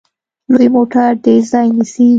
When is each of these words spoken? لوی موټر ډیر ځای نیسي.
لوی 0.53 0.67
موټر 0.75 1.09
ډیر 1.25 1.41
ځای 1.51 1.67
نیسي. 1.77 2.07